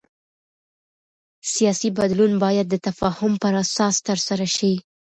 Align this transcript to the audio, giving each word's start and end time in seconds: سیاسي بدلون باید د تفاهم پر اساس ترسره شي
سیاسي 1.53 1.89
بدلون 1.99 2.31
باید 2.43 2.65
د 2.69 2.75
تفاهم 2.87 3.31
پر 3.43 3.53
اساس 3.63 3.95
ترسره 4.07 4.47
شي 4.57 4.73